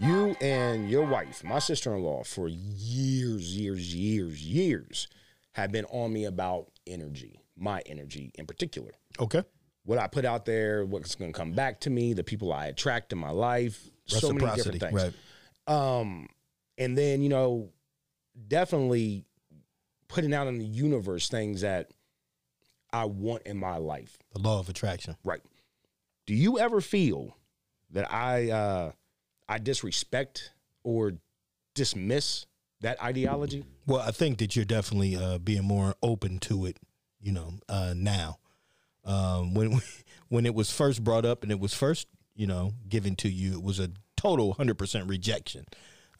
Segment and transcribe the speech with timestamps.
[0.00, 5.08] You and your wife, my sister in law, for years, years, years, years,
[5.52, 8.92] have been on me about energy, my energy in particular.
[9.18, 9.42] Okay.
[9.84, 12.66] What I put out there, what's going to come back to me, the people I
[12.66, 14.94] attract in my life, so many different things.
[14.94, 15.12] Right.
[15.66, 16.28] Um,
[16.78, 17.70] and then, you know,
[18.48, 19.24] definitely
[20.08, 21.90] putting out in the universe things that
[22.92, 24.18] I want in my life.
[24.32, 25.16] The law of attraction.
[25.24, 25.42] Right.
[26.30, 27.36] Do you ever feel
[27.90, 28.92] that I uh
[29.48, 30.52] I disrespect
[30.84, 31.14] or
[31.74, 32.46] dismiss
[32.82, 33.64] that ideology?
[33.84, 36.76] Well, I think that you're definitely uh, being more open to it,
[37.20, 38.38] you know, uh, now.
[39.04, 39.82] Um, when
[40.28, 43.54] when it was first brought up and it was first, you know, given to you,
[43.54, 45.64] it was a total 100% rejection.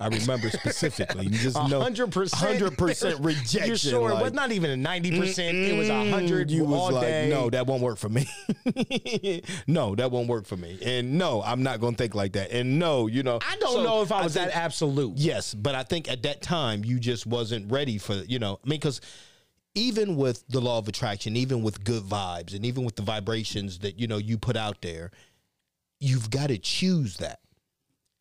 [0.01, 1.27] I remember specifically.
[1.27, 2.35] You just know, 100%?
[2.35, 3.61] hundred percent rejection.
[3.67, 5.57] You're sure it like, was not even a ninety percent.
[5.57, 6.51] It was a hundred.
[6.51, 7.29] You was like, day.
[7.29, 8.27] no, that won't work for me.
[9.67, 10.79] no, that won't work for me.
[10.83, 12.51] And no, I'm not going to think like that.
[12.51, 15.19] And no, you know, I don't so know if I was think- that absolute.
[15.19, 18.59] Yes, but I think at that time you just wasn't ready for you know.
[18.65, 19.03] I mean, because
[19.75, 23.81] even with the law of attraction, even with good vibes, and even with the vibrations
[23.81, 25.11] that you know you put out there,
[26.01, 27.41] you've got to choose that.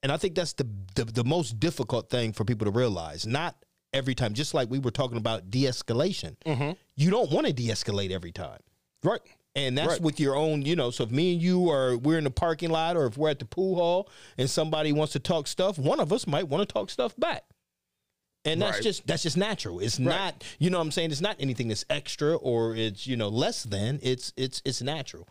[0.03, 3.27] And I think that's the, the the most difficult thing for people to realize.
[3.27, 3.55] Not
[3.93, 6.35] every time, just like we were talking about de-escalation.
[6.45, 6.71] Mm-hmm.
[6.95, 8.59] You don't want to de-escalate every time.
[9.03, 9.21] Right.
[9.55, 10.01] And that's Right.
[10.01, 10.91] with your own, you know.
[10.91, 13.39] So if me and you are we're in the parking lot, or if we're at
[13.39, 16.71] the pool hall, and somebody wants to talk stuff, one of us might want to
[16.71, 17.43] talk stuff back.
[18.45, 18.83] And that's Right.
[18.83, 19.79] just that's just natural.
[19.81, 21.11] It's not, you know what I'm saying?
[21.11, 23.99] It's not anything that's extra or it's, you know, less than.
[24.01, 25.27] It's it's it's natural.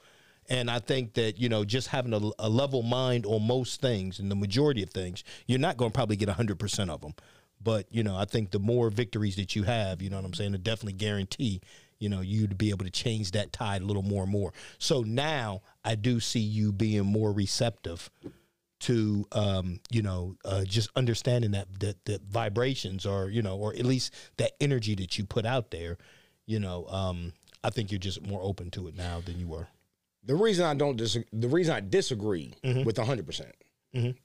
[0.48, 4.18] And I think that, you know, just having a, a level mind on most things
[4.18, 7.14] and the majority of things, you're not going to probably get 100% of them.
[7.62, 10.34] But, you know, I think the more victories that you have, you know what I'm
[10.34, 11.60] saying, to definitely guarantee,
[11.98, 14.52] you know, you to be able to change that tide a little more and more.
[14.78, 18.10] So now I do see you being more receptive
[18.80, 23.74] to um, you know uh, just understanding that that the vibrations are you know or
[23.74, 25.98] at least that energy that you put out there
[26.46, 27.32] you know um,
[27.64, 29.66] I think you're just more open to it now than you were
[30.28, 32.84] The reason I don't dis- the reason I disagree Mm-hmm.
[32.84, 33.50] with 100%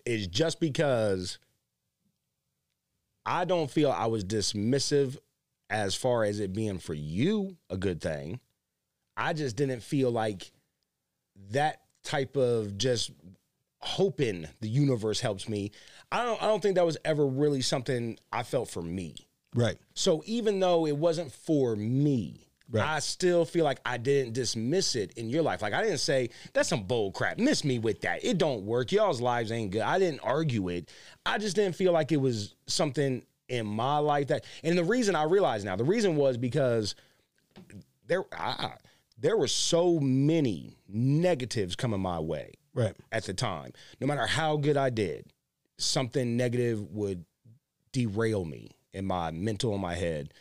[0.06, 1.40] is just because
[3.25, 5.18] I don't feel I was dismissive
[5.69, 8.40] as far as it being for you a good thing.
[9.16, 10.52] I just didn't feel like
[11.52, 13.12] that type of just
[13.80, 15.72] hoping the universe helps me.
[16.12, 19.16] I don't I don't think that was ever really something I felt for me.
[19.56, 22.84] right So even though it wasn't for me, Right.
[22.84, 25.62] I still feel like I didn't dismiss it in your life.
[25.62, 27.38] Like I didn't say that's some bull crap.
[27.38, 28.24] Miss me with that.
[28.24, 28.91] It don't work.
[28.91, 29.81] Y'all's lives ain't good.
[29.81, 30.90] I didn't argue it.
[31.25, 34.46] I just didn't feel like it was something in my life that.
[34.63, 36.96] And the reason I realize now, the reason was because
[38.07, 38.74] there, I,
[39.19, 43.72] there were so many negatives coming my way right at the time.
[44.00, 45.25] No matter how good I did,
[45.78, 47.25] something negative would
[47.91, 50.34] derail me in my mental in my head.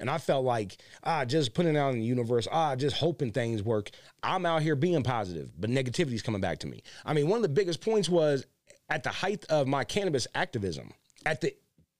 [0.00, 3.62] And I felt like, ah, just putting out in the universe, ah, just hoping things
[3.62, 3.90] work.
[4.22, 6.82] I'm out here being positive, but negativity's coming back to me.
[7.04, 8.44] I mean, one of the biggest points was
[8.90, 10.92] at the height of my cannabis activism,
[11.24, 11.54] at the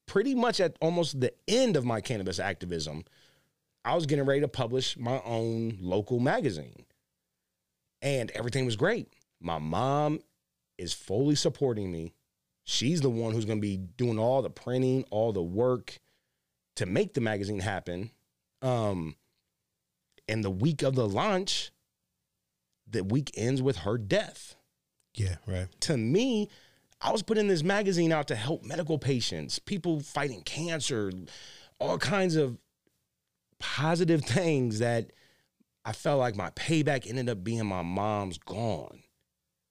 [0.06, 3.04] pretty much at almost the end of my cannabis activism,
[3.84, 6.84] I was getting ready to publish my own local magazine.
[8.02, 9.08] And everything was great.
[9.40, 10.20] My mom
[10.78, 12.12] is fully supporting me.
[12.64, 16.00] She's the one who's going to be doing all the printing, all the work
[16.76, 18.10] to make the magazine happen.
[18.62, 19.16] Um,
[20.28, 21.70] and the week of the launch,
[22.90, 24.56] the week ends with her death.
[25.14, 26.48] yeah right To me,
[27.00, 31.12] I was putting this magazine out to help medical patients, people fighting cancer,
[31.78, 32.56] all kinds of
[33.58, 35.12] positive things that
[35.84, 39.02] I felt like my payback ended up being my mom's gone.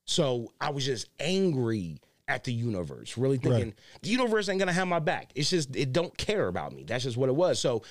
[0.05, 4.88] So I was just angry at the universe, really thinking the universe ain't gonna have
[4.88, 5.31] my back.
[5.35, 6.84] It's just it don't care about me.
[6.84, 7.59] That's just what it was.
[7.59, 7.84] So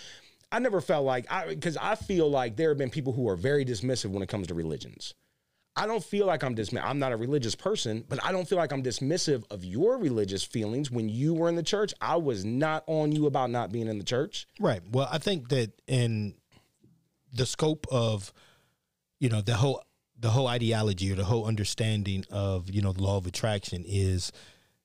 [0.51, 3.37] I never felt like I because I feel like there have been people who are
[3.37, 5.15] very dismissive when it comes to religions.
[5.75, 6.85] I don't feel like I'm dismissive.
[6.85, 10.45] I'm not a religious person, but I don't feel like I'm dismissive of your religious
[10.45, 10.91] feelings.
[10.91, 13.97] When you were in the church, I was not on you about not being in
[13.97, 14.47] the church.
[14.61, 16.35] right well I think that in
[17.33, 18.33] the scope of
[19.21, 19.83] you know the whole
[20.23, 24.33] the whole ideology or the whole understanding of you know the law of attraction is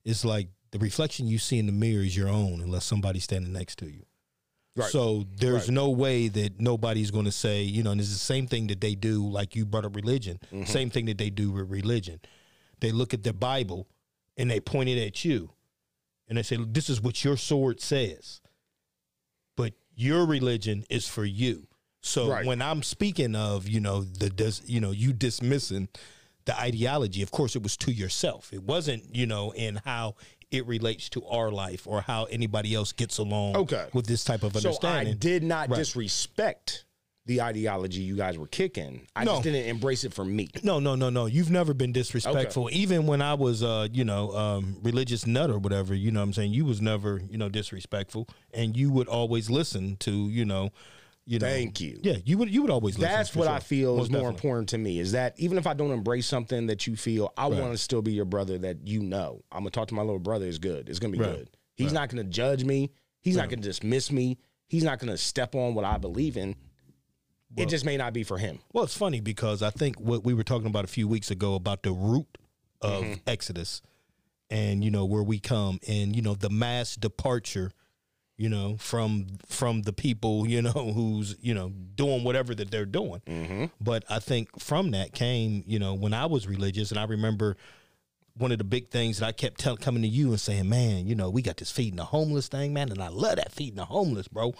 [0.03, 3.53] is like the reflection you see in the mirror is your own unless somebody's standing
[3.53, 4.03] next to you
[4.75, 4.91] Right.
[4.91, 5.71] So there's Right.
[5.81, 8.79] no way that nobody's going to say, you know, and it's the same thing that
[8.79, 10.65] they do, like you brought up religion, Mm-hmm.
[10.65, 12.19] same thing that they do with religion.
[12.79, 13.87] They look at the Bible
[14.37, 15.49] and they point it at you
[16.27, 18.39] and they say, this is what your sword says.
[19.55, 21.67] But your religion is for you.
[22.07, 22.45] So Right.
[22.45, 25.89] when I'm speaking of, you know, the dis, you know, you dismissing
[26.45, 27.21] the ideology.
[27.21, 28.53] Of course, it was to yourself.
[28.53, 30.15] It wasn't, you know, in how
[30.49, 33.87] it relates to our life or how anybody else gets along Okay.
[33.93, 35.11] with this type of understanding.
[35.13, 35.77] So I did not Right.
[35.79, 36.85] disrespect
[37.25, 39.05] the ideology you guys were kicking.
[39.13, 39.31] I No.
[39.33, 40.47] just didn't embrace it for me.
[40.63, 41.25] No, no, no, no.
[41.25, 42.69] You've never been disrespectful.
[42.71, 46.27] Even when I was, uh, you know, um, religious nut or whatever, you know what
[46.27, 46.53] I'm saying?
[46.53, 48.29] You was never, you know, disrespectful.
[48.53, 50.69] And you would always listen to, you know,
[51.27, 51.45] you know.
[51.47, 51.99] Thank you.
[52.01, 52.95] Yeah, you would you would always.
[52.95, 53.53] That's what sure.
[53.53, 54.35] I feel Most is more definitely.
[54.35, 57.49] important to me is that even if I don't embrace something that you feel, I
[57.49, 57.59] Right.
[57.61, 59.43] want to still be your brother that you know.
[59.51, 60.47] I'm gonna talk to my little brother.
[60.47, 60.89] It's good.
[60.89, 61.35] It's gonna be Right.
[61.37, 61.49] good.
[61.75, 62.89] He's not gonna judge me.
[63.21, 64.37] He's not gonna dismiss me.
[64.67, 66.55] He's not gonna step on what I believe in.
[67.55, 68.59] it just may not be for him.
[68.73, 71.55] Well, it's funny because I think what we were talking about a few weeks ago
[71.55, 72.37] about the root
[72.81, 73.13] of Mm-hmm.
[73.25, 73.81] Exodus
[74.51, 77.71] and you know where we come and you know the mass departure
[78.37, 82.85] you know from from the people you know who's you know doing whatever that they're
[82.85, 83.65] doing Mm-hmm.
[83.81, 87.57] but i think from that came you know when i was religious and i remember
[88.37, 91.07] one of the big things that I kept tell, coming to you and saying, man,
[91.07, 93.77] you know, we got this feeding the homeless thing, man, and I love that feeding
[93.77, 94.53] the homeless, bro.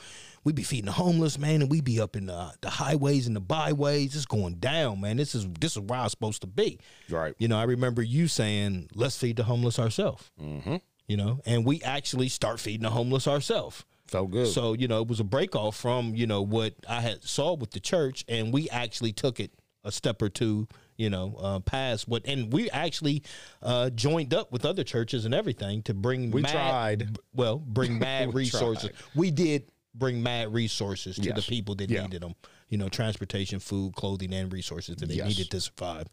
[0.43, 3.35] We be feeding the homeless, man, and we be up in the, the highways and
[3.35, 4.15] the byways.
[4.15, 5.17] It's going down, man.
[5.17, 6.79] This is this is where I'm supposed to be.
[7.07, 7.35] Right.
[7.37, 10.31] You know, I remember you saying, let's feed the homeless ourselves.
[10.41, 10.77] Mm-hmm.
[11.07, 13.85] You know, and we actually start feeding the homeless ourselves.
[14.07, 14.47] Felt good.
[14.47, 17.53] So you know, it was a break off from you know what I had saw
[17.55, 19.51] with the church, and we actually took it
[19.85, 20.67] a step or two,
[20.97, 23.23] you know, uh, past what, and we actually
[23.63, 26.29] uh, joined up with other churches and everything to bring.
[26.29, 27.17] We mad, tried.
[27.33, 28.89] Well, bring mad We resources.
[28.89, 28.95] tried.
[29.15, 32.01] We did bring mad resources to the people that Yeah.
[32.03, 32.35] needed them.
[32.67, 35.27] You know, transportation, food, clothing, and resources that they Yes.
[35.29, 36.07] needed to survive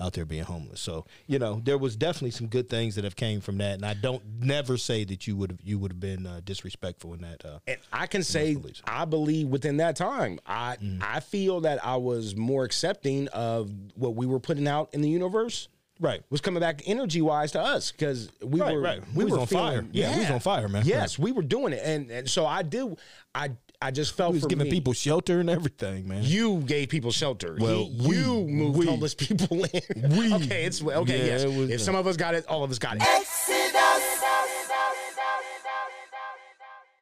[0.00, 0.80] out there being homeless.
[0.80, 3.86] So you know, there was definitely some good things that have came from that, and
[3.86, 7.20] I don't never say that you would have you would have been uh, disrespectful in
[7.22, 7.44] that.
[7.44, 8.56] Uh, and I can say.
[8.86, 11.02] I believe within that time, I Mm-hmm.
[11.02, 15.08] I feel that I was more accepting of what we were putting out in the
[15.08, 15.68] universe.
[16.00, 16.22] right.
[16.30, 19.02] Was coming back energy wise to us because we Right, were right.
[19.14, 19.86] we, We were on feeling- fire.
[19.92, 20.82] Yeah, we was on fire, man.
[20.84, 22.96] Yes, we were doing it, and and so I did.
[23.34, 23.50] I
[23.82, 26.22] I just felt He was for giving me, people shelter and everything, man.
[26.24, 27.56] You gave people shelter.
[27.60, 30.16] Well, He- we- you moved we- homeless people in.
[30.16, 31.18] We- okay, it's okay.
[31.18, 33.02] Yeah, yes, it was- if some of us got it, all of us got it.